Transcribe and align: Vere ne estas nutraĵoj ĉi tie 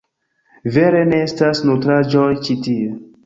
Vere 0.77 1.01
ne 1.09 1.19
estas 1.27 1.61
nutraĵoj 1.69 2.27
ĉi 2.49 2.57
tie 2.69 2.91